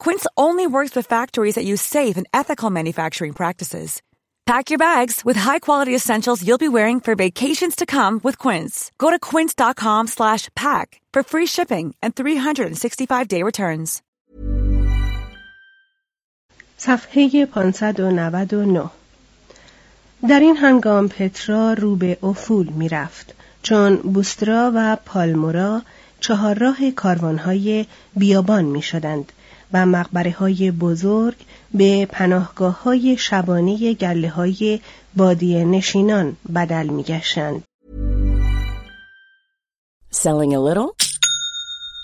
[0.00, 4.02] Quince only works with factories that use safe and ethical manufacturing practices.
[4.46, 8.92] Pack your bags with high-quality essentials you'll be wearing for vacations to come with Quince.
[8.98, 14.02] Go to quince.com/pack for free shipping and 365-day returns.
[16.78, 18.90] صفحه 599
[20.28, 25.82] در این هنگام پترا رو به افول می رفت چون بوسترا و پالمورا
[26.20, 29.32] چهارراه کاروانهای بیابان می شدند
[29.72, 31.36] و مقبره های بزرگ
[31.74, 34.80] به پناهگاه های شبانه گله های
[35.16, 37.64] بادی نشینان بدل می گشند.
[40.12, 40.96] Selling a little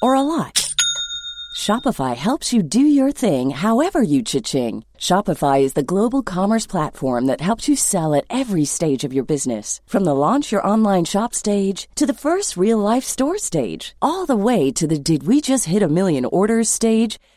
[0.02, 0.62] or a lot?
[1.54, 4.84] Shopify helps you do your thing however you cha-ching.
[4.98, 9.24] Shopify is the global commerce platform that helps you sell at every stage of your
[9.24, 9.80] business.
[9.86, 14.26] From the launch your online shop stage to the first real life store stage, all
[14.26, 17.18] the way to the did we just hit a million orders stage.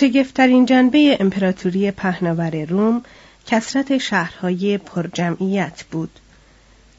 [0.00, 3.02] شگفتترین جنبه امپراتوری پهناور روم
[3.46, 6.10] کسرت شهرهای پرجمعیت بود.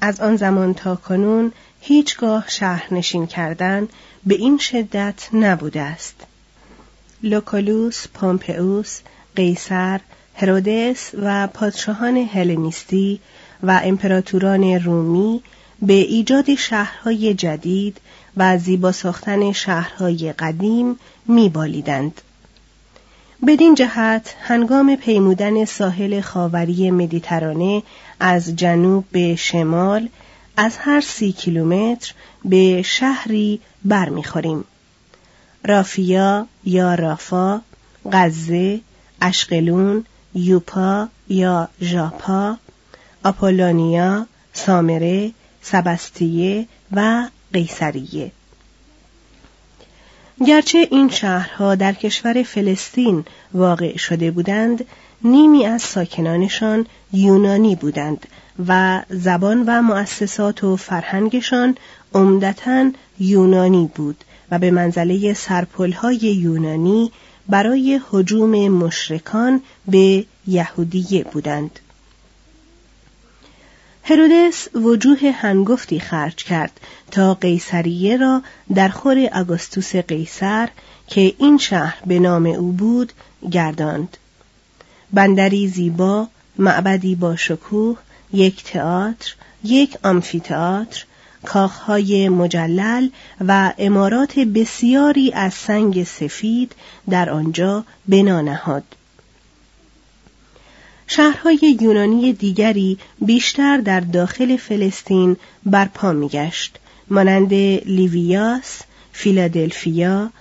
[0.01, 1.51] از آن زمان تا کنون
[1.81, 3.87] هیچگاه شهرنشین کردن
[4.25, 6.15] به این شدت نبوده است.
[7.23, 8.99] لوکولوس، پومپئوس،
[9.35, 9.99] قیصر،
[10.35, 13.19] هرودس و پادشاهان هلنیستی
[13.63, 15.43] و امپراتوران رومی
[15.81, 17.97] به ایجاد شهرهای جدید
[18.37, 22.21] و زیبا ساختن شهرهای قدیم میبالیدند.
[23.47, 27.83] بدین جهت هنگام پیمودن ساحل خاوری مدیترانه
[28.19, 30.09] از جنوب به شمال
[30.57, 32.13] از هر سی کیلومتر
[32.45, 34.63] به شهری برمیخوریم.
[35.65, 37.61] رافیا یا رافا،
[38.11, 38.81] غزه،
[39.21, 42.57] اشقلون، یوپا یا ژاپا،
[43.23, 45.31] آپولونیا، سامره،
[45.61, 48.31] سبستیه و قیصریه.
[50.47, 54.85] گرچه این شهرها در کشور فلسطین واقع شده بودند
[55.23, 58.27] نیمی از ساکنانشان یونانی بودند
[58.67, 61.75] و زبان و مؤسسات و فرهنگشان
[62.13, 67.11] عمدتا یونانی بود و به منزله سرپلهای یونانی
[67.49, 71.79] برای حجوم مشرکان به یهودیه بودند.
[74.03, 76.79] هرودس وجوه هنگفتی خرج کرد
[77.11, 78.41] تا قیصریه را
[78.75, 80.69] در خور آگوستوس قیصر
[81.07, 83.13] که این شهر به نام او بود
[83.51, 84.17] گرداند.
[85.13, 87.97] بندری زیبا، معبدی با شکوه،
[88.33, 91.05] یک تئاتر یک آمفیتئاتر
[91.45, 93.09] کاخهای مجلل
[93.47, 96.75] و امارات بسیاری از سنگ سفید
[97.09, 98.83] در آنجا بنا نهاد
[101.11, 106.77] شهرهای یونانی دیگری بیشتر در داخل فلسطین برپا میگشت.
[107.09, 107.53] مانند
[107.85, 110.31] لیویاس، فیلادلفیا،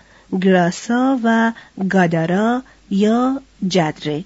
[0.42, 1.52] گراسا و
[1.88, 4.24] گادارا یا جدره.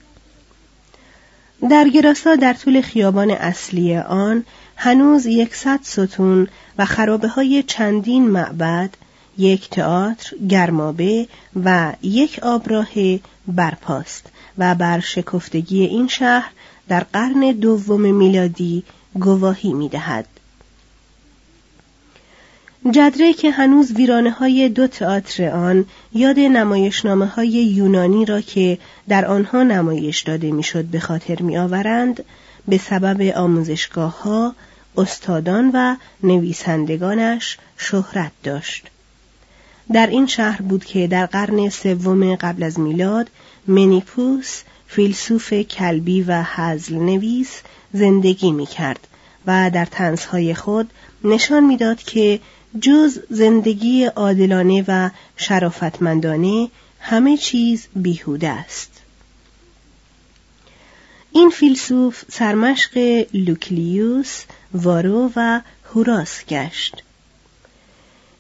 [1.71, 4.45] در گراسا در طول خیابان اصلی آن
[4.77, 6.49] هنوز یکصد ستون
[6.79, 8.91] و خرابه های چندین معبد
[9.39, 11.29] یک تئاتر گرمابه
[11.65, 12.89] و یک آبراه
[13.47, 14.27] برپاست.
[14.59, 16.51] و بر شکفتگی این شهر
[16.89, 18.85] در قرن دوم میلادی
[19.15, 20.27] گواهی می‌دهد.
[22.91, 28.79] جدره که هنوز ویرانه های دو تئاتر آن یاد نمایشنامه های یونانی را که
[29.09, 32.25] در آنها نمایش داده می‌شد به خاطر می آورند
[32.69, 34.55] به سبب آموزشگاه ها،
[34.97, 38.87] استادان و نویسندگانش شهرت داشت.
[39.93, 43.31] در این شهر بود که در قرن سوم قبل از میلاد
[43.67, 47.61] منیپوس فیلسوف کلبی و حزل نویس
[47.93, 49.07] زندگی می کرد
[49.47, 50.91] و در تنزهای خود
[51.25, 52.41] نشان می‌داد که
[52.81, 56.69] جز زندگی عادلانه و شرافتمندانه
[57.01, 58.91] همه چیز بیهوده است.
[61.33, 64.43] این فیلسوف سرمشق لوکلیوس،
[64.75, 65.61] وارو و
[65.95, 67.03] هوراس گشت.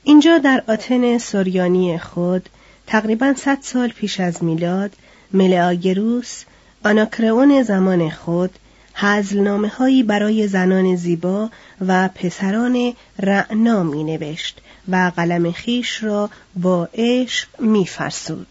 [0.04, 2.48] اینجا در آتن سوریانی خود
[2.86, 4.92] تقریبا صد سال پیش از میلاد
[5.32, 6.44] ملعاگروس
[6.84, 8.58] آناکرئون زمان خود
[8.94, 11.50] هزلنامه هایی برای زنان زیبا
[11.86, 18.46] و پسران رعنا می نوشت و قلم خیش را با عشق می فرسود.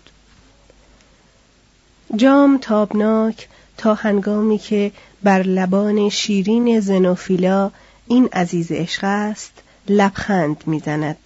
[2.16, 4.92] جام تابناک تا هنگامی که
[5.24, 7.72] بر لبان شیرین زنوفیلا
[8.08, 9.54] این عزیز عشق است
[9.90, 11.18] لبخند می‌زند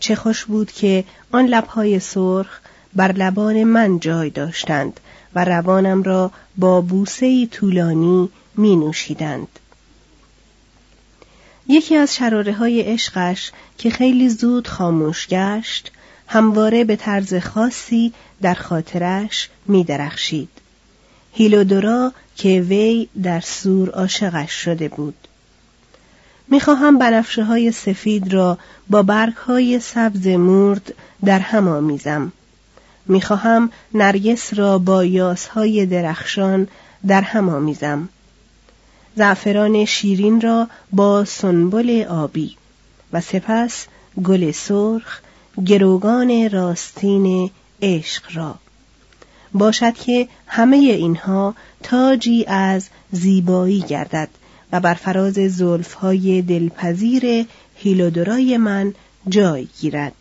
[0.00, 2.60] چه خوش بود که آن لبهای سرخ
[2.94, 5.00] بر لبان من جای داشتند
[5.34, 9.48] و روانم را با بوسه طولانی می نوشیدند.
[11.68, 15.92] یکی از شراره های عشقش که خیلی زود خاموش گشت
[16.26, 20.48] همواره به طرز خاصی در خاطرش می درخشید.
[21.32, 25.14] هیلودورا که وی در سور عاشقش شده بود.
[26.48, 28.58] می‌خواهم بنفشه های سفید را
[28.88, 30.94] با برگ های سبز مورد
[31.24, 32.32] در هم آمیزم.
[33.10, 36.68] می‌خواهم نرگس را با یاسهای درخشان
[37.06, 38.08] در هم آمیزم.
[39.16, 42.56] زعفران شیرین را با سنبل آبی
[43.12, 43.86] و سپس
[44.24, 45.20] گل سرخ
[45.66, 47.50] گروگان راستین
[47.82, 48.54] عشق را
[49.54, 54.28] باشد که همه اینها تاجی از زیبایی گردد
[54.72, 57.46] و بر فراز زلفهای دلپذیر
[57.76, 58.94] هیلودورای من
[59.28, 60.19] جای گیرد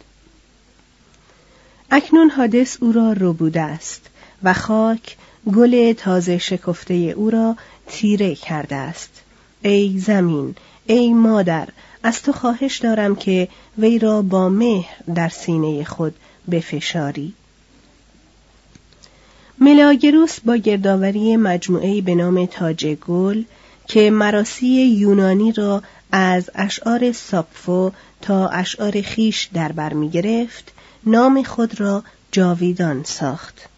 [1.91, 4.01] اکنون حادث او را ربوده است
[4.43, 5.17] و خاک
[5.55, 7.55] گل تازه شکفته او را
[7.87, 9.21] تیره کرده است.
[9.61, 10.55] ای زمین
[10.85, 11.67] ای مادر
[12.03, 13.47] از تو خواهش دارم که
[13.77, 16.15] وی را با مهر در سینه خود
[16.51, 17.33] بفشاری.
[19.59, 23.43] ملاگروس با گردآوری مجموعه به نام تاج گل
[23.87, 27.91] که مراسی یونانی را از اشعار ساپفو
[28.21, 30.71] تا اشعار خیش در بر می گرفت
[31.05, 33.69] نام خود را جاویدان ساخت.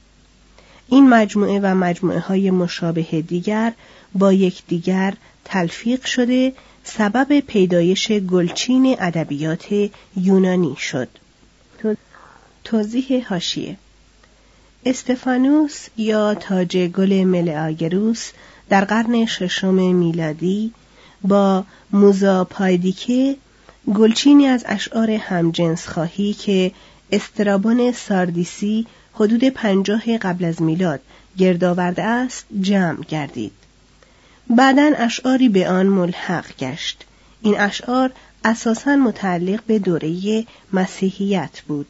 [0.88, 3.74] این مجموعه و مجموعه های مشابه دیگر
[4.13, 5.13] با یکدیگر
[5.46, 11.08] تلفیق شده سبب پیدایش گلچین ادبیات یونانی شد.
[12.63, 13.78] توضیح هاشیه
[14.86, 18.32] استفانوس یا تاج گل ملعاگروس
[18.70, 20.74] در قرن ششم میلادی
[21.22, 23.36] با موزا پایدیکه
[23.96, 26.72] گلچینی از اشعار همجنس خواهی که
[27.12, 31.00] استرابان ساردیسی حدود پنجاه قبل از میلاد
[31.38, 33.51] گردآورده است جمع گردید.
[34.50, 37.06] بعدا اشعاری به آن ملحق گشت.
[37.41, 38.12] این اشعار
[38.46, 41.88] اساسا متعلق به دوره مسیحیت بود.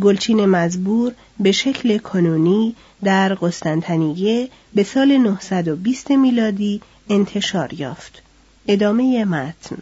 [0.00, 2.74] گلچین مزبور به شکل کنونی
[3.04, 8.22] در قسطنطنیه به سال 920 میلادی انتشار یافت.
[8.68, 9.78] ادامه متن.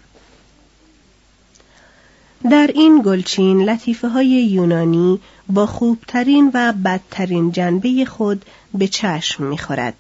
[2.44, 8.44] در این گلچین لطیفه های یونانی با خوبترین و بدترین جنبه خود
[8.75, 9.94] به چشم می‌خورد.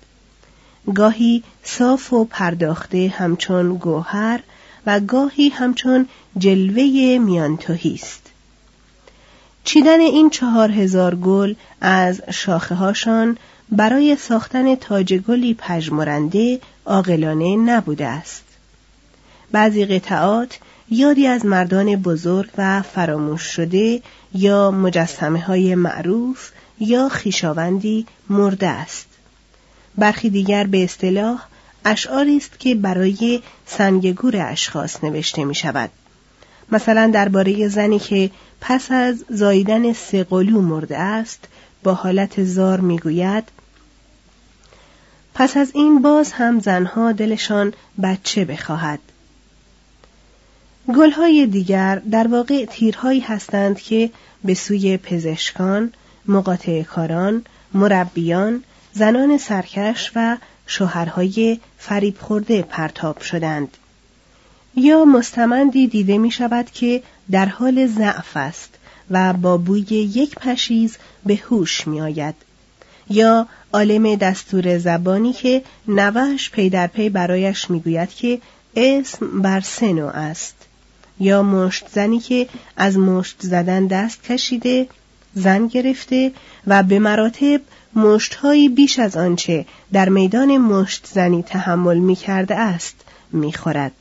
[0.94, 4.40] گاهی صاف و پرداخته همچون گوهر
[4.86, 6.06] و گاهی همچون
[6.38, 8.26] جلوه میانتوهی است.
[9.64, 13.36] چیدن این چهار هزار گل از شاخه هاشان
[13.72, 18.44] برای ساختن تاج گلی پژمرنده عاقلانه نبوده است
[19.52, 20.58] بعضی قطعات
[20.92, 24.02] یادی از مردان بزرگ و فراموش شده
[24.34, 29.06] یا مجسمه های معروف یا خیشاوندی مرده است.
[29.98, 31.44] برخی دیگر به اصطلاح
[31.84, 35.90] اشعاری است که برای سنگگور اشخاص نوشته می شود
[36.72, 38.30] مثلا درباره زنی که
[38.60, 41.48] پس از زاییدن سه قلو مرده است
[41.82, 43.44] با حالت زار می‌گوید
[45.34, 48.98] پس از این باز هم زنها دلشان بچه بخواهد.
[50.92, 54.10] گلهای دیگر در واقع تیرهایی هستند که
[54.44, 55.92] به سوی پزشکان،
[56.26, 57.44] مقاطع کاران،
[57.74, 63.76] مربیان، زنان سرکش و شوهرهای فریب خورده پرتاب شدند.
[64.76, 68.74] یا مستمندی دیده می شود که در حال ضعف است
[69.10, 72.34] و با بوی یک پشیز به هوش می آید.
[73.10, 78.40] یا عالم دستور زبانی که نوش پی در پی برایش می‌گوید که
[78.76, 80.59] اسم بر سنو است
[81.20, 84.86] یا مشت زنی که از مشت زدن دست کشیده
[85.34, 86.32] زن گرفته
[86.66, 87.60] و به مراتب
[87.94, 92.94] مشتهایی بیش از آنچه در میدان مشت زنی تحمل می کرده است
[93.32, 93.92] می خورد.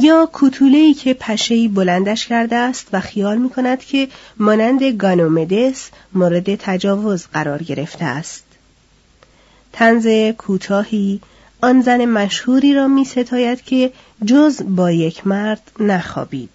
[0.00, 6.54] یا کوتوله‌ای که پشهی بلندش کرده است و خیال می کند که مانند گانومدس مورد
[6.54, 8.44] تجاوز قرار گرفته است.
[9.72, 10.06] تنز
[10.38, 11.20] کوتاهی
[11.62, 13.92] آن زن مشهوری را می ستاید که
[14.24, 16.50] جز با یک مرد نخوابید.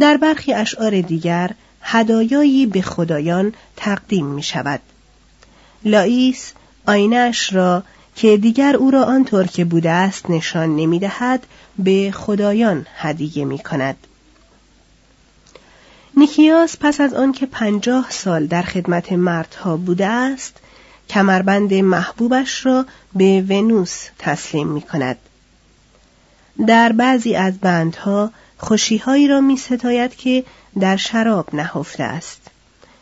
[0.00, 1.50] در برخی اشعار دیگر
[1.82, 4.80] هدایایی به خدایان تقدیم می شود.
[5.84, 6.52] لائیس
[6.86, 7.82] آینش را
[8.16, 11.46] که دیگر او را آنطور که بوده است نشان نمی دهد
[11.78, 13.96] به خدایان هدیه می کند.
[16.16, 20.56] نیکیاس پس از آنکه پنجاه سال در خدمت مردها بوده است
[21.08, 25.16] کمربند محبوبش را به ونوس تسلیم می کند.
[26.66, 30.44] در بعضی از بندها خوشیهایی را می ستاید که
[30.80, 32.40] در شراب نهفته است.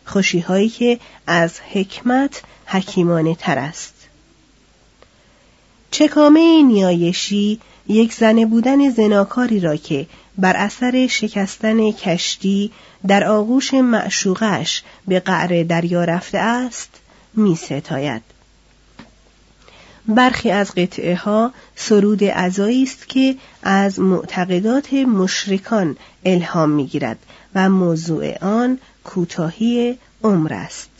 [0.04, 3.94] خوشیهایی که از حکمت حکیمانه تر است.
[5.90, 10.06] چکامه نیایشی یک زنه بودن زناکاری را که
[10.38, 12.72] بر اثر شکستن کشتی
[13.06, 16.90] در آغوش معشوقش به قعر دریا رفته است
[17.34, 18.37] می ستاید.
[20.08, 27.18] برخی از قطعه ها سرود ازایی است که از معتقدات مشرکان الهام می گیرد
[27.54, 30.90] و موضوع آن کوتاهی عمر است.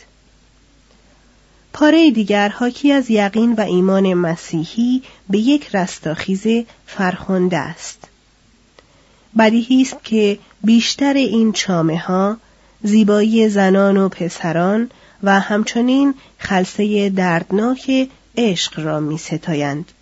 [1.73, 6.47] پاره دیگر حاکی از یقین و ایمان مسیحی به یک رستاخیز
[6.87, 8.09] فرخنده است.
[9.39, 12.37] بدیهی است که بیشتر این چامه ها
[12.83, 14.91] زیبایی زنان و پسران
[15.23, 18.09] و همچنین خلصه دردناک
[18.39, 19.93] عشق را می ستایند.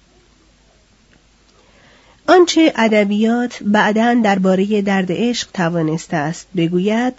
[2.29, 7.15] آنچه ادبیات بعدا درباره درد عشق توانسته است بگوید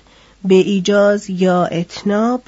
[0.45, 2.43] به ایجاز یا اتناب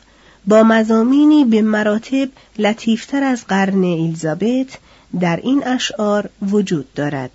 [0.47, 4.77] با مزامینی به مراتب لطیفتر از قرن الیزابت
[5.19, 7.31] در این اشعار وجود دارد.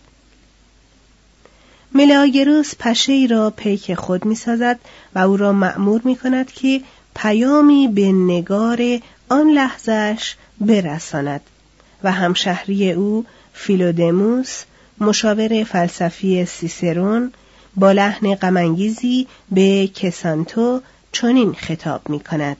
[1.94, 4.78] ملاگروس پشه را پیک خود می سازد
[5.14, 6.80] و او را مأمور می کند که
[7.14, 11.40] پیامی به نگار آن لحظش برساند
[12.02, 14.62] و همشهری او فیلودموس
[15.00, 17.32] مشاور فلسفی سیسرون
[17.76, 20.80] با لحن غمانگیزی به کسانتو
[21.12, 22.56] چنین خطاب می کند.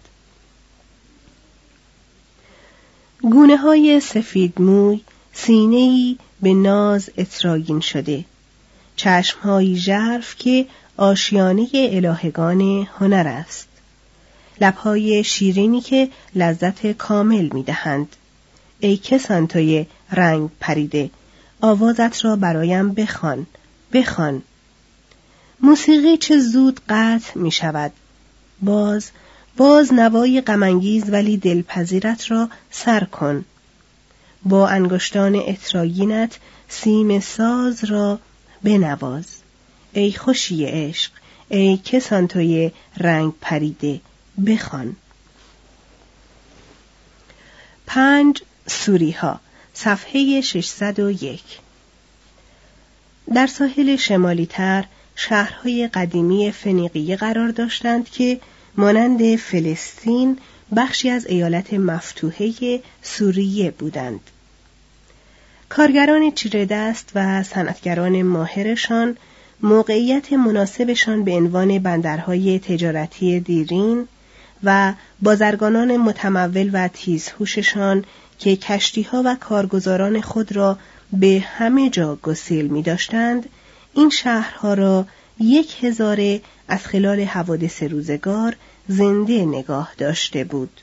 [3.22, 5.00] گونه های سفید موی
[5.32, 8.24] سینهی به ناز اتراگین شده
[8.96, 10.66] چشمهایی ژرف که
[10.96, 13.68] آشیانه الهگان هنر است
[14.60, 18.16] لبهای شیرینی که لذت کامل می‌دهند.
[18.80, 21.10] ای کسانتوی رنگ پریده
[21.60, 23.46] آوازت را برایم بخوان
[23.92, 24.42] بخوان.
[25.60, 27.92] موسیقی چه زود قطع می شود
[28.62, 29.10] باز
[29.56, 33.44] باز نوای غمانگیز ولی دلپذیرت را سر کن.
[34.44, 38.18] با انگشتان اتراگینت سیم ساز را
[38.62, 39.26] بنواز.
[39.92, 41.12] ای خوشی عشق
[41.48, 44.00] ای کسان توی رنگ پریده.
[44.46, 44.96] بخوان
[47.86, 49.40] پنج سوری ها
[49.74, 51.42] صفحه 601
[53.34, 54.84] در ساحل شمالی تر
[55.16, 58.40] شهرهای قدیمی فنیقیه قرار داشتند که
[58.76, 60.38] مانند فلسطین
[60.76, 64.20] بخشی از ایالت مفتوحه سوریه بودند.
[65.68, 69.16] کارگران چیره دست و صنعتگران ماهرشان
[69.60, 74.08] موقعیت مناسبشان به عنوان بندرهای تجارتی دیرین
[74.64, 74.92] و
[75.22, 78.04] بازرگانان متمول و تیزهوششان
[78.38, 80.78] که کشتیها و کارگزاران خود را
[81.12, 83.48] به همه جا گسیل می داشتند،
[83.94, 85.06] این شهرها را
[85.40, 88.56] یک هزاره از خلال حوادث روزگار
[88.88, 90.80] زنده نگاه داشته بود.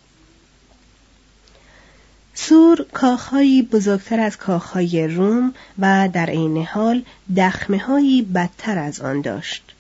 [2.34, 7.04] سور کاخهایی بزرگتر از کاخهای روم و در عین حال
[7.38, 9.76] دخمه بدتر از آن داشت.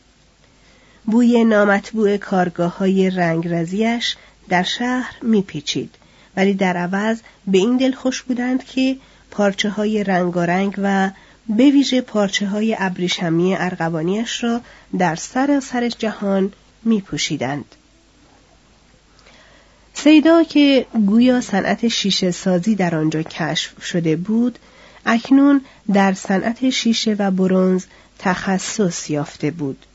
[1.05, 4.15] بوی نامطبوع کارگاه های رنگرزیش
[4.49, 5.95] در شهر میپیچید
[6.35, 8.97] ولی در عوض به این دل خوش بودند که
[9.31, 11.11] پارچه های رنگارنگ و
[11.49, 14.61] به ویژه پارچه های ابریشمی ارغوانیش را
[14.97, 16.53] در سر جهان
[16.83, 17.65] می پوشیدند.
[19.93, 24.59] سیدا که گویا صنعت شیشه سازی در آنجا کشف شده بود
[25.05, 25.61] اکنون
[25.93, 27.85] در صنعت شیشه و برونز
[28.19, 29.85] تخصص یافته بود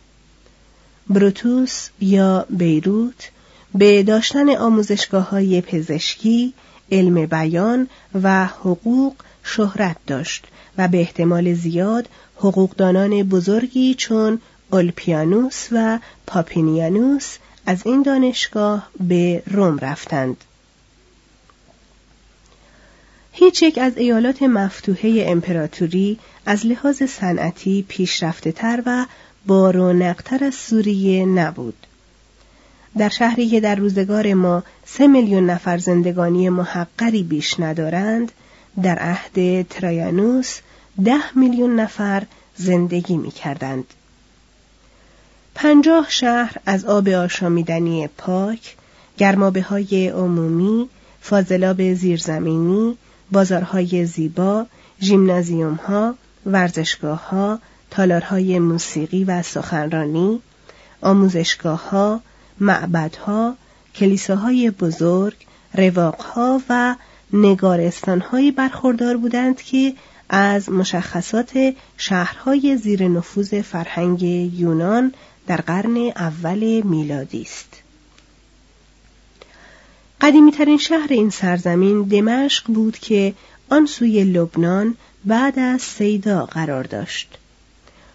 [1.10, 3.30] بروتوس یا بیروت
[3.74, 6.52] به داشتن آموزشگاه های پزشکی،
[6.92, 7.88] علم بیان
[8.22, 10.44] و حقوق شهرت داشت
[10.78, 17.36] و به احتمال زیاد حقوقدانان بزرگی چون اولپیانوس و پاپینیانوس
[17.66, 20.36] از این دانشگاه به روم رفتند.
[23.32, 29.06] هیچ یک از ایالات مفتوحه امپراتوری از لحاظ صنعتی پیشرفته تر و
[29.46, 31.86] با رونقتر از سوریه نبود.
[32.98, 38.32] در شهری که در روزگار ما سه میلیون نفر زندگانی محقری بیش ندارند،
[38.82, 40.58] در عهد ترایانوس
[41.04, 42.22] ده میلیون نفر
[42.56, 43.84] زندگی می کردند.
[45.54, 48.76] پنجاه شهر از آب آشامیدنی پاک،
[49.18, 50.88] گرمابه های عمومی،
[51.20, 52.96] فاضلاب زیرزمینی،
[53.32, 54.66] بازارهای زیبا،
[55.00, 56.14] ژیمنازیوم ها،
[56.46, 57.58] ورزشگاه ها،
[57.90, 60.40] تالارهای موسیقی و سخنرانی،
[61.00, 62.20] آموزشگاه ها،
[62.60, 63.56] معبدها،
[63.94, 65.36] کلیساهای بزرگ،
[65.74, 66.96] رواقها و
[67.32, 69.94] نگارستانهایی برخوردار بودند که
[70.28, 75.14] از مشخصات شهرهای زیر نفوذ فرهنگ یونان
[75.46, 77.82] در قرن اول میلادی است.
[80.20, 83.34] قدیمیترین شهر این سرزمین دمشق بود که
[83.70, 87.38] آن سوی لبنان بعد از سیدا قرار داشت.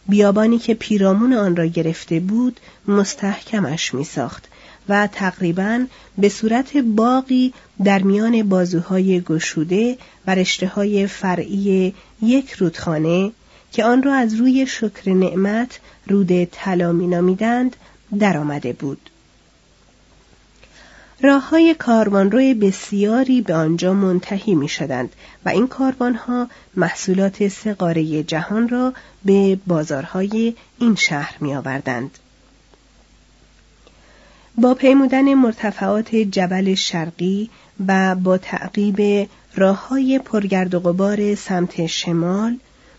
[0.09, 4.47] بیابانی که پیرامون آن را گرفته بود مستحکمش می ساخت
[4.89, 5.85] و تقریبا
[6.17, 13.31] به صورت باقی در میان بازوهای گشوده و رشته های فرعی یک رودخانه
[13.71, 17.75] که آن را از روی شکر نعمت رود طلا مینامیدند
[18.19, 19.10] درآمده بود.
[21.23, 25.69] راه های کاروانروی بسیاری به آنجا منتهی می شدند و این
[26.15, 28.93] ها محصولات سه جهان را
[29.25, 32.17] به بازارهای این شهر می آوردند.
[34.57, 37.49] با پیمودن مرتفعات جبل شرقی
[37.87, 42.57] و با تعقیب راه های پرگرد و غبار سمت شمال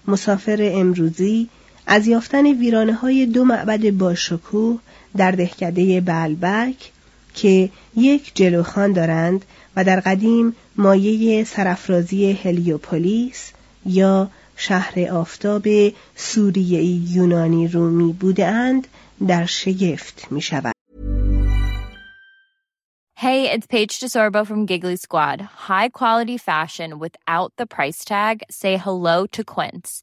[0.09, 1.49] مسافر امروزی
[1.87, 4.79] از یافتن ویرانه های دو معبد باشکوه
[5.17, 6.93] در دهکده بلبک
[7.35, 9.45] که یک جلوخان دارند
[9.77, 13.53] و در قدیم مایه سرفرازی هلیوپولیس
[13.87, 15.66] یا شهر آفتاب
[16.16, 16.83] سوریه
[17.16, 18.87] یونانی رومی بوده اند
[19.29, 20.73] در شگفت می شود.
[23.16, 25.40] Hey, it's Paige DeSorbo from Giggly Squad.
[25.40, 28.42] High quality fashion without the price tag.
[28.51, 30.03] Say hello to Quince.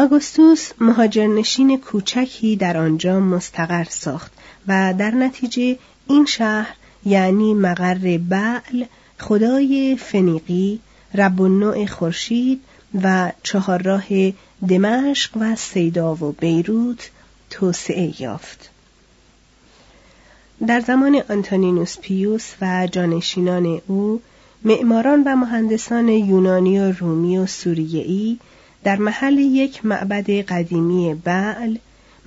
[0.00, 4.32] آگوستوس مهاجرنشین کوچکی در آنجا مستقر ساخت
[4.68, 8.84] و در نتیجه این شهر یعنی مقر بعل
[9.18, 10.80] خدای فنیقی
[11.14, 12.60] رب النوع خورشید
[13.02, 14.04] و چهارراه
[14.68, 17.10] دمشق و سیدا و بیروت
[17.50, 18.70] توسعه یافت.
[20.66, 24.20] در زمان آنتونینوس پیوس و جانشینان او
[24.64, 28.38] معماران و مهندسان یونانی و رومی و سوریه‌ای
[28.84, 31.76] در محل یک معبد قدیمی بعل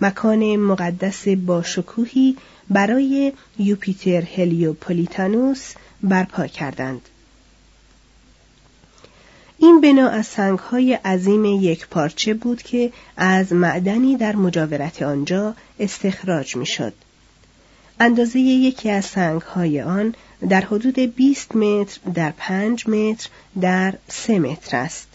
[0.01, 2.37] مکان مقدس باشکوهی
[2.69, 7.01] برای یوپیتر هلیوپولیتانوس برپا کردند.
[9.57, 16.55] این بنا از سنگهای عظیم یک پارچه بود که از معدنی در مجاورت آنجا استخراج
[16.55, 16.93] می‌شد.
[17.99, 20.15] اندازه یکی از سنگهای آن
[20.49, 23.29] در حدود 20 متر در 5 متر
[23.61, 25.07] در 3 متر است.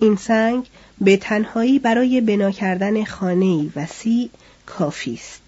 [0.00, 0.66] این سنگ
[1.00, 4.30] به تنهایی برای بنا کردن خانه‌ای وسیع
[4.66, 5.42] کافی است.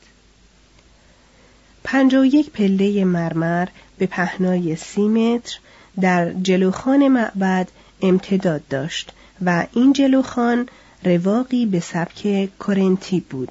[1.84, 5.58] پنجا و یک پله مرمر به پهنای سی متر
[6.00, 7.68] در جلوخان معبد
[8.02, 9.12] امتداد داشت
[9.44, 10.68] و این جلوخان
[11.04, 13.50] رواقی به سبک کرنتی بود.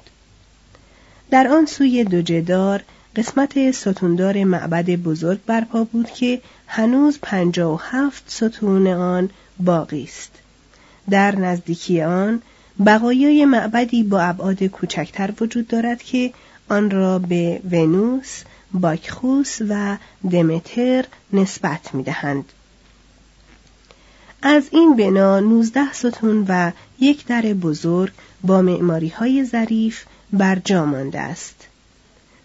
[1.30, 2.82] در آن سوی دو جدار
[3.16, 10.41] قسمت ستوندار معبد بزرگ برپا بود که هنوز پنجا و هفت ستون آن باقی است.
[11.10, 12.42] در نزدیکی آن
[12.86, 16.32] بقایای معبدی با ابعاد کوچکتر وجود دارد که
[16.68, 19.96] آن را به ونوس، باکخوس و
[20.30, 22.44] دمتر نسبت می دهند.
[24.42, 28.12] از این بنا نوزده ستون و یک در بزرگ
[28.42, 31.66] با معماری های ظریف بر جا مانده است.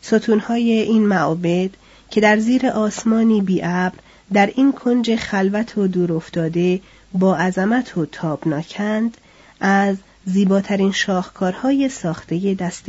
[0.01, 1.69] ستونهای این معابد
[2.11, 3.99] که در زیر آسمانی بیابر
[4.33, 6.79] در این کنج خلوت و دور افتاده
[7.13, 9.17] با عظمت و تابناکند
[9.59, 12.85] از زیباترین شاهکارهای ساخته دست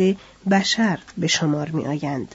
[0.50, 2.34] بشر به شمار می آیند.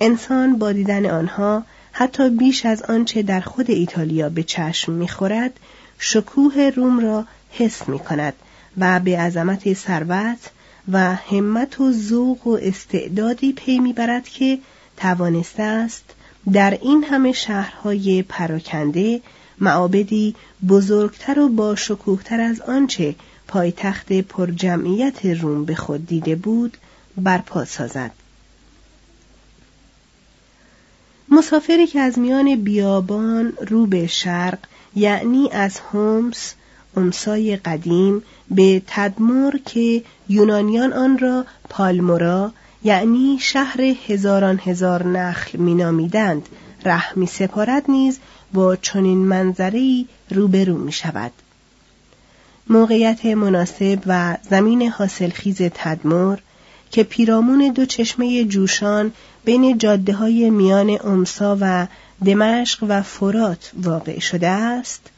[0.00, 5.60] انسان با دیدن آنها حتی بیش از آنچه در خود ایتالیا به چشم می‌خورد
[5.98, 8.34] شکوه روم را حس می کند
[8.78, 10.50] و به عظمت ثروت
[10.92, 14.58] و همت و ذوق و استعدادی پی می‌برد که
[14.96, 16.04] توانسته است
[16.52, 19.20] در این همه شهرهای پراکنده
[19.60, 20.34] معابدی
[20.68, 23.14] بزرگتر و با شکوهتر از آنچه
[23.48, 26.76] پایتخت پرجمعیت روم به خود دیده بود
[27.16, 28.10] برپا سازد.
[31.28, 34.58] مسافری که از میان بیابان رو به شرق
[34.96, 36.54] یعنی از هومس
[36.96, 42.52] امسای قدیم به تدمور که یونانیان آن را پالمورا
[42.84, 46.48] یعنی شهر هزاران هزار نخل مینامیدند
[46.84, 48.18] ره می سپارد نیز
[48.52, 51.32] با چنین منظری روبرو می شود.
[52.68, 56.38] موقعیت مناسب و زمین حاصلخیز تدمر
[56.90, 59.12] که پیرامون دو چشمه جوشان
[59.44, 61.86] بین جاده های میان امسا و
[62.24, 65.10] دمشق و فرات واقع شده است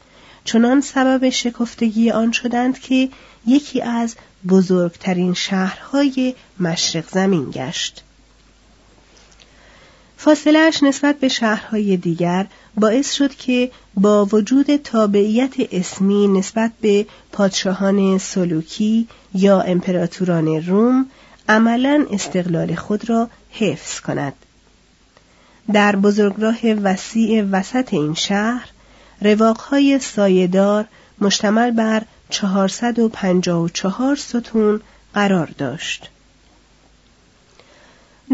[0.44, 3.08] چنان سبب شکفتگی آن شدند که
[3.46, 4.16] یکی از
[4.48, 8.04] بزرگترین شهرهای مشرق زمین گشت
[10.20, 18.18] فاصلهش نسبت به شهرهای دیگر باعث شد که با وجود تابعیت اسمی نسبت به پادشاهان
[18.18, 21.06] سلوکی یا امپراتوران روم
[21.48, 24.32] عملا استقلال خود را حفظ کند
[25.72, 28.68] در بزرگراه وسیع وسط این شهر
[29.20, 30.84] رواقهای سایدار
[31.20, 34.80] مشتمل بر 454 ستون
[35.14, 36.10] قرار داشت.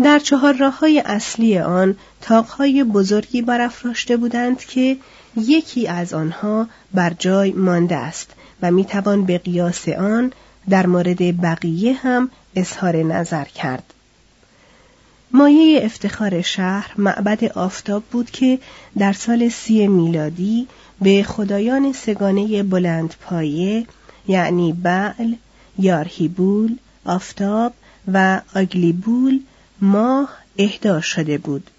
[0.02, 4.96] در چهار راه های اصلی آن تاقهای بزرگی برافراشته بودند که
[5.36, 8.30] یکی از آنها بر جای مانده است
[8.62, 10.32] و می‌توان به قیاس آن
[10.68, 13.94] در مورد بقیه هم اظهار نظر کرد.
[15.30, 18.58] مایه افتخار شهر معبد آفتاب بود که
[18.98, 20.68] در سال سی میلادی
[21.02, 23.86] به خدایان سگانه بلند پایه
[24.28, 25.34] یعنی بعل،
[25.78, 27.72] یارهیبول، آفتاب
[28.12, 29.40] و آگلیبول
[29.80, 31.70] ماه اهدا شده بود.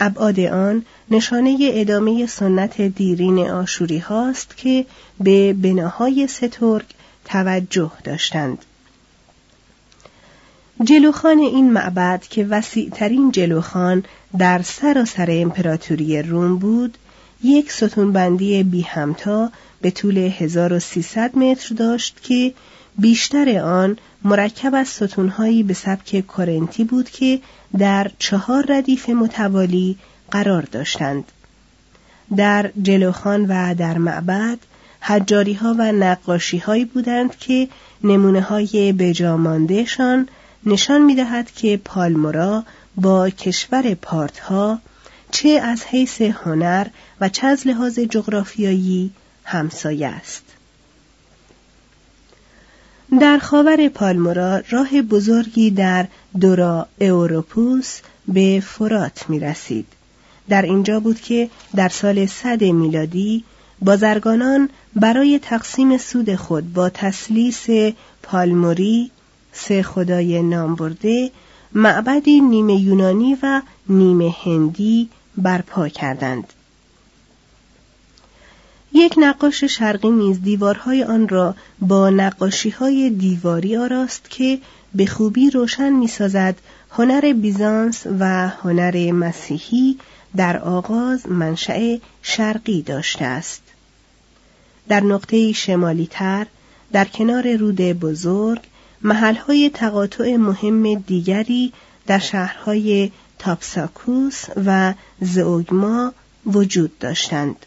[0.00, 4.86] ابعاد آن نشانه ادامه سنت دیرین آشوری هاست که
[5.20, 6.84] به بناهای سترگ
[7.24, 8.58] توجه داشتند.
[10.84, 14.04] جلوخان این معبد که وسیعترین جلوخان
[14.38, 16.98] در سراسر امپراتوری روم بود
[17.44, 19.50] یک ستونبندی بی همتا
[19.84, 22.54] به طول 1300 متر داشت که
[22.98, 27.40] بیشتر آن مرکب از ستونهایی به سبک کورنتی بود که
[27.78, 29.96] در چهار ردیف متوالی
[30.30, 31.24] قرار داشتند.
[32.36, 34.58] در جلوخان و در معبد
[35.00, 37.68] حجاری ها و نقاشی هایی بودند که
[38.04, 40.28] نمونه های بجاماندهشان
[40.66, 42.64] نشان می دهد که پالمورا
[42.96, 44.78] با کشور پارتها
[45.30, 46.86] چه از حیث هنر
[47.20, 49.10] و چه از لحاظ جغرافیایی
[49.44, 50.42] همسایه است.
[53.20, 56.06] در خاور پالمورا راه بزرگی در
[56.40, 59.86] دورا اوروپوس به فرات می رسید.
[60.48, 63.44] در اینجا بود که در سال صد میلادی
[63.82, 67.66] بازرگانان برای تقسیم سود خود با تسلیس
[68.22, 69.10] پالموری
[69.52, 71.30] سه خدای نام برده
[71.72, 76.52] معبدی نیمه یونانی و نیمه هندی برپا کردند.
[78.96, 84.58] یک نقاش شرقی نیز دیوارهای آن را با نقاشی های دیواری آراست که
[84.94, 86.56] به خوبی روشن می‌سازد
[86.90, 89.98] هنر بیزانس و هنر مسیحی
[90.36, 93.62] در آغاز منشأ شرقی داشته است.
[94.88, 96.46] در نقطه شمالی تر
[96.92, 98.60] در کنار رود بزرگ
[99.02, 101.72] محلهای تقاطع مهم دیگری
[102.06, 106.12] در شهرهای تاپساکوس و زوگما
[106.46, 107.66] وجود داشتند.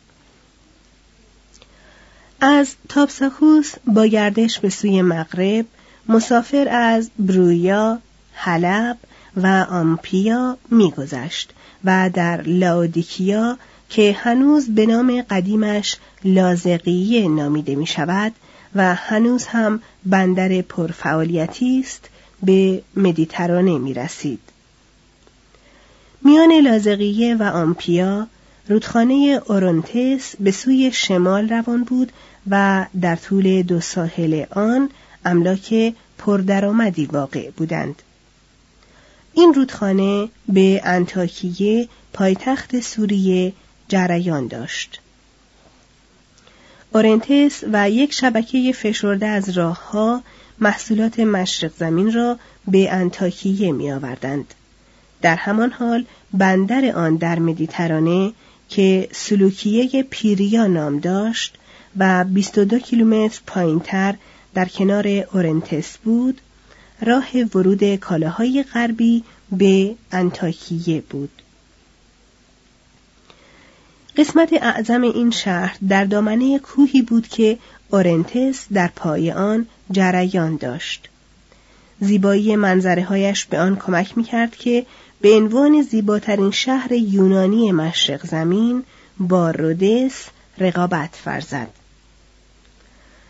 [2.42, 5.66] از تاپساکوس با گردش به سوی مغرب
[6.10, 8.00] مسافر از برویا،
[8.34, 8.98] حلب
[9.38, 13.58] و آمپیا میگذشت و در لاودیکیا
[13.90, 18.34] که هنوز به نام قدیمش لازقیه نامیده می شود
[18.76, 22.10] و هنوز هم بندر پرفعالیتی است
[22.44, 24.40] به مدیترانه می رسید.
[26.22, 28.28] میان لازقیه و آمپیا
[28.70, 32.12] رودخانه اورونتس به سوی شمال روان بود
[32.50, 34.90] و در طول دو ساحل آن
[35.26, 38.02] املاک پردرآمدی واقع بودند.
[39.34, 43.54] این رودخانه به انتاکیه پایتخت سوریه
[43.88, 45.02] جریان داشت.
[46.94, 50.24] اورنتس و یک شبکه فشرده از راهها
[50.60, 54.54] محصولات مشرق زمین را به انتاکیه می آوردند.
[55.22, 58.34] در همان حال بندر آن در مدیترانه
[58.70, 61.56] که سلوکیه پیریا نام داشت
[61.98, 64.16] و 22 کیلومتر پایینتر
[64.54, 66.42] در کنار اورنتس بود
[67.02, 71.42] راه ورود کالاهای غربی به انتاکیه بود.
[74.18, 77.58] قسمت اعظم این شهر در دامنه کوهی بود که
[77.90, 81.10] اورنتس در پای آن جریان داشت.
[82.00, 84.86] زیبایی منظره هایش به آن کمک می کرد که
[85.22, 88.84] به عنوان زیباترین شهر یونانی مشرق زمین
[89.20, 90.28] با رودس
[90.58, 91.70] رقابت فرزد.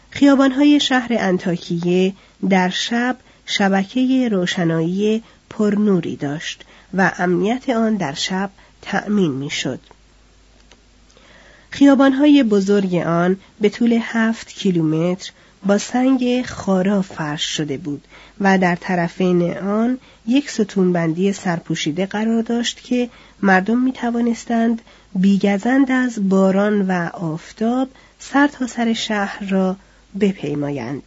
[0.10, 2.14] خیابانهای شهر انتاکیه
[2.50, 8.50] در شب شبکه روشنایی پرنوری داشت و امنیت آن در شب
[8.82, 9.80] تأمین می‌شد.
[11.70, 15.32] خیابانهای بزرگ آن به طول هفت کیلومتر
[15.68, 18.04] با سنگ خارا فرش شده بود
[18.42, 23.10] و در طرفین آن یک ستونبندی سرپوشیده قرار داشت که
[23.42, 24.82] مردم می توانستند
[25.16, 27.88] بیگزند از باران و آفتاب
[28.20, 29.76] سر تا سر شهر را
[30.20, 31.04] بپیمایند.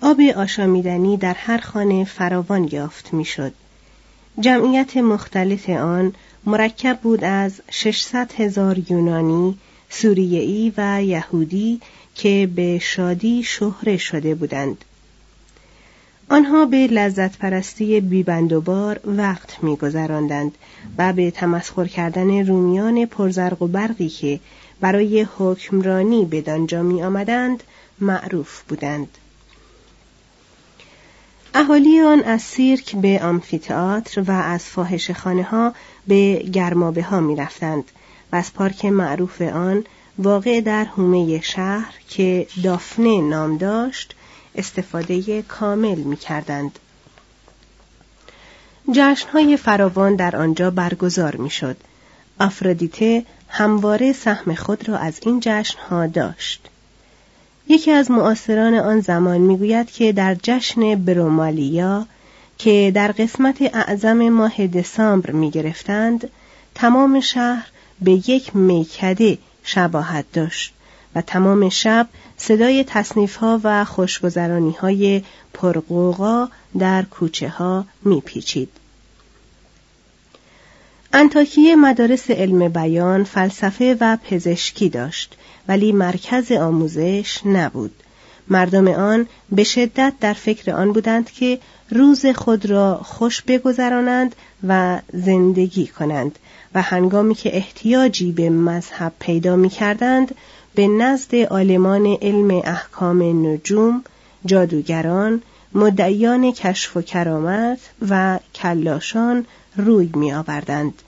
[0.00, 3.52] آب آشامیدنی در هر خانه فراوان یافت می‌شد.
[4.40, 6.12] جمعیت مختلف آن
[6.46, 9.58] مرکب بود از 600 هزار یونانی،
[9.90, 11.80] سوریه‌ای و یهودی
[12.18, 14.84] که به شادی شهره شده بودند.
[16.30, 20.58] آنها به لذت پرستی بیبندوبار وقت میگذراندند
[20.98, 24.40] و به تمسخر کردن رومیان پرزرق و برقی که
[24.80, 27.62] برای حکمرانی به دانجا می آمدند
[28.00, 29.08] معروف بودند.
[31.54, 35.72] اهالی آن از سیرک به آمفیتئاتر و از فاحش خانه
[36.06, 37.84] به گرمابه ها می رفتند
[38.32, 39.84] و از پارک معروف آن
[40.18, 44.14] واقع در حومه شهر که دافنه نام داشت
[44.54, 46.78] استفاده کامل می کردند.
[48.92, 51.76] جشنهای فراوان در آنجا برگزار می شد.
[52.40, 56.68] آفرودیته همواره سهم خود را از این جشنها داشت.
[57.68, 62.06] یکی از معاصران آن زمان می‌گوید که در جشن برومالیا
[62.58, 66.30] که در قسمت اعظم ماه دسامبر می گرفتند
[66.74, 67.66] تمام شهر
[68.00, 70.74] به یک میکده شباهت داشت
[71.14, 75.22] و تمام شب صدای تصنیف ها و خوشگذرانی های
[75.54, 78.68] پرقوقا در کوچه ها می پیچید.
[81.12, 85.36] انتاکیه مدارس علم بیان، فلسفه و پزشکی داشت
[85.68, 88.02] ولی مرکز آموزش نبود.
[88.48, 91.58] مردم آن به شدت در فکر آن بودند که
[91.90, 94.36] روز خود را خوش بگذرانند
[94.68, 96.38] و زندگی کنند
[96.74, 100.34] و هنگامی که احتیاجی به مذهب پیدا می کردند
[100.74, 104.04] به نزد عالمان علم احکام نجوم،
[104.46, 105.42] جادوگران،
[105.74, 107.78] مدعیان کشف و کرامت
[108.08, 111.02] و کلاشان روی می آوردند.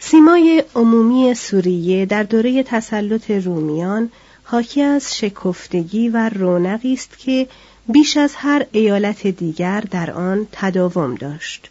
[0.00, 4.10] سیمای عمومی سوریه در دوره تسلط رومیان
[4.44, 7.48] حاکی از شکفتگی و رونقی است که
[7.88, 11.70] بیش از هر ایالت دیگر در آن تداوم داشت.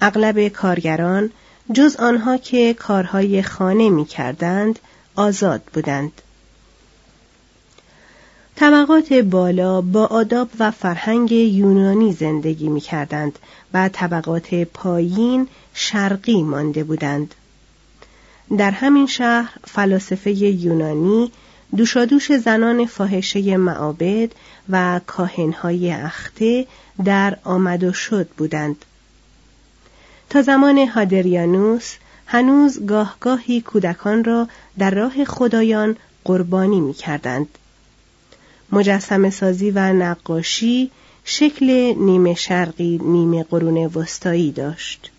[0.00, 1.30] اغلب کارگران
[1.72, 4.78] جز آنها که کارهای خانه می کردند
[5.16, 6.12] آزاد بودند.
[8.56, 13.38] طبقات بالا با آداب و فرهنگ یونانی زندگی می کردند
[13.74, 17.34] و طبقات پایین شرقی مانده بودند.
[18.58, 21.32] در همین شهر فلاسفه یونانی
[21.76, 24.30] دوشادوش زنان فاحشه معابد
[24.68, 26.66] و کاهنهای اخته
[27.04, 28.84] در آمد و شد بودند.
[30.30, 31.94] تا زمان هادریانوس
[32.26, 37.48] هنوز گاهگاهی کودکان را در راه خدایان قربانی می کردند.
[38.72, 40.90] مجسم سازی و نقاشی
[41.24, 45.10] شکل نیمه شرقی نیمه قرون وسطایی داشت.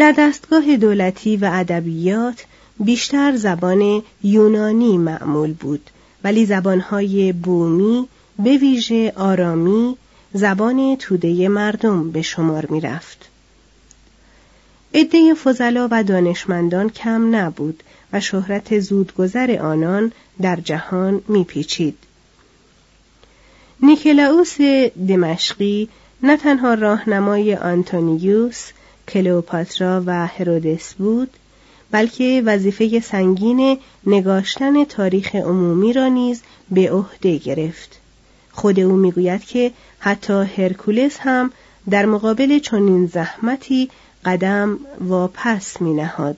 [0.00, 2.44] در دستگاه دولتی و ادبیات
[2.80, 5.90] بیشتر زبان یونانی معمول بود
[6.24, 9.96] ولی زبانهای بومی به ویژه آرامی
[10.36, 13.28] زبان توده مردم به شمار می رفت.
[14.94, 21.98] عده فضلا و دانشمندان کم نبود و شهرت زودگذر آنان در جهان میپیچید.
[23.82, 24.56] نیکلاوس
[25.08, 25.88] دمشقی
[26.22, 28.70] نه تنها راهنمای آنتونیوس،
[29.08, 31.30] کلئوپاترا و هرودس بود،
[31.90, 38.00] بلکه وظیفه سنگین نگاشتن تاریخ عمومی را نیز به عهده گرفت.
[38.54, 41.52] خود او می‌گوید که حتی هرکولس هم
[41.90, 43.90] در مقابل چنین زحمتی
[44.24, 46.36] قدم واپس می نهاد.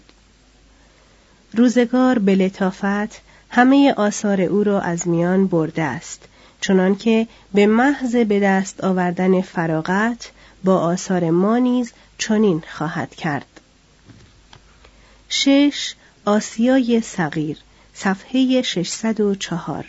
[1.55, 6.29] روزگار به لطافت همه آثار او را از میان برده است
[6.61, 10.31] چنانکه به محض به دست آوردن فراغت
[10.65, 13.61] با آثار ما نیز چنین خواهد کرد
[15.29, 17.59] شش آسیای صغیر
[17.95, 19.87] صفحه 604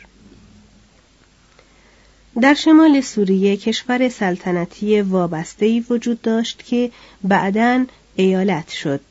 [2.41, 6.91] در شمال سوریه کشور سلطنتی وابسته‌ای وجود داشت که
[7.23, 9.01] بعدا ایالت شد.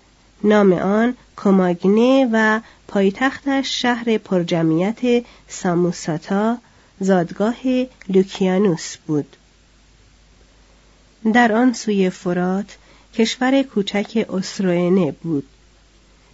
[0.45, 6.59] نام آن کماگنه و پایتختش شهر پرجمعیت ساموساتا
[7.01, 7.57] زادگاه
[8.09, 9.37] لوکیانوس بود.
[11.33, 12.77] در آن سوی فرات
[13.15, 15.47] کشور کوچک اسروئنه بود.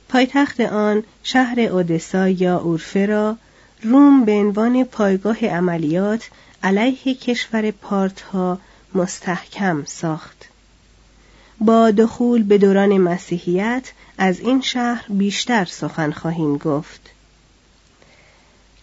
[0.08, 3.36] پایتخت آن شهر اودسا یا اورفه را
[3.82, 6.30] روم به عنوان پایگاه عملیات
[6.62, 8.58] علیه کشور پارتها
[8.94, 10.48] مستحکم ساخت
[11.60, 17.10] با دخول به دوران مسیحیت از این شهر بیشتر سخن خواهیم گفت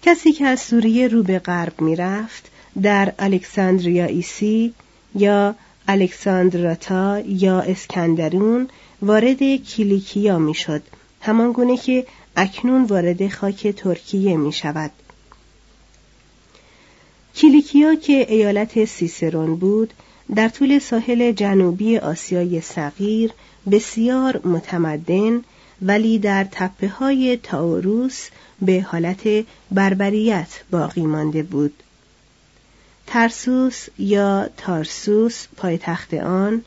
[0.01, 2.49] کسی که از سوریه رو به غرب می رفت
[2.81, 4.73] در الکساندریا ایسی
[5.15, 5.55] یا
[5.87, 8.69] الکساندراتا یا اسکندرون
[9.01, 10.81] وارد کلیکیا می شد
[11.21, 14.91] همان گونه که اکنون وارد خاک ترکیه می شود.
[17.41, 19.93] کلیکیا که ایالت سیسرون بود
[20.35, 23.31] در طول ساحل جنوبی آسیای صغیر
[23.71, 25.41] بسیار متمدن
[25.81, 28.27] ولی در تپه های تاوروس
[28.61, 31.73] به حالت بربریت باقی مانده بود.
[33.07, 36.61] ترسوس یا تارسوس پایتخت آن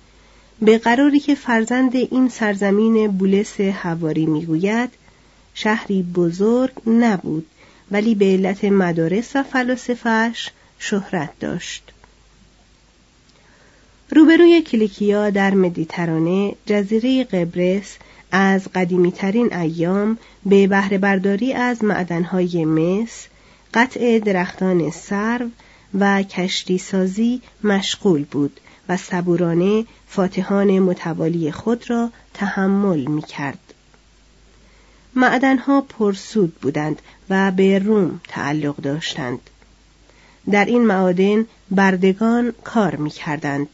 [0.63, 4.91] به قراری که فرزند این سرزمین بولس هواری می‌گوید
[5.55, 7.47] شهری بزرگ نبود
[7.91, 10.51] ولی به علت مدارس و فلاسفهش
[10.85, 11.93] شهرت داشت
[14.11, 17.97] روبروی کلیکیا در مدیترانه جزیره قبرس
[18.33, 23.27] از قدیمیترین ایام به بهره برداری از معدنهای مس،
[23.75, 25.49] قطع درختان سرو
[25.99, 33.75] و کشتی سازی مشغول بود و صبورانه فاتحان متوالی خود را تحمل می کرد.
[35.15, 39.51] معدنها پرسود بودند و به روم تعلق داشتند.
[40.51, 43.69] در این معادن بردگان کار می کردند.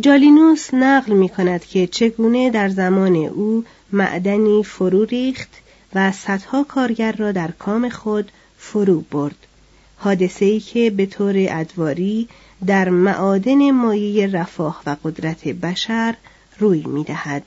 [0.00, 5.48] جالینوس نقل می کند که چگونه در زمان او معدنی فرو ریخت
[5.94, 9.36] و صدها کارگر را در کام خود فرو برد.
[9.96, 12.28] حادثه ای که به طور ادواری
[12.66, 16.14] در معادن مایه رفاه و قدرت بشر
[16.58, 17.42] روی می دهد.